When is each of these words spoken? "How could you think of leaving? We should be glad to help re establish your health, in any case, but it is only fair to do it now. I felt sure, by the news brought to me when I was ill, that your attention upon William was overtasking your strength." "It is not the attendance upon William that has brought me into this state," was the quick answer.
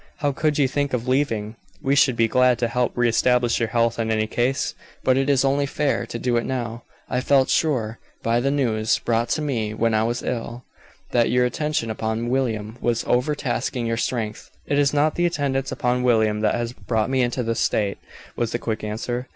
"How 0.17 0.31
could 0.31 0.57
you 0.57 0.67
think 0.67 0.93
of 0.93 1.07
leaving? 1.07 1.57
We 1.79 1.93
should 1.93 2.15
be 2.15 2.27
glad 2.27 2.57
to 2.57 2.67
help 2.67 2.91
re 2.97 3.07
establish 3.07 3.59
your 3.59 3.69
health, 3.69 3.99
in 3.99 4.09
any 4.09 4.25
case, 4.25 4.73
but 5.03 5.15
it 5.15 5.29
is 5.29 5.45
only 5.45 5.67
fair 5.67 6.07
to 6.07 6.17
do 6.17 6.37
it 6.37 6.43
now. 6.43 6.81
I 7.07 7.21
felt 7.21 7.51
sure, 7.51 7.99
by 8.23 8.39
the 8.39 8.49
news 8.49 8.97
brought 8.97 9.29
to 9.37 9.43
me 9.43 9.75
when 9.75 9.93
I 9.93 10.01
was 10.01 10.23
ill, 10.23 10.63
that 11.11 11.29
your 11.29 11.45
attention 11.45 11.91
upon 11.91 12.29
William 12.29 12.79
was 12.81 13.03
overtasking 13.05 13.85
your 13.85 13.95
strength." 13.97 14.49
"It 14.65 14.79
is 14.79 14.91
not 14.91 15.13
the 15.13 15.27
attendance 15.27 15.71
upon 15.71 16.01
William 16.01 16.39
that 16.39 16.55
has 16.55 16.73
brought 16.73 17.11
me 17.11 17.21
into 17.21 17.43
this 17.43 17.59
state," 17.59 17.99
was 18.35 18.53
the 18.53 18.57
quick 18.57 18.83
answer. 18.83 19.27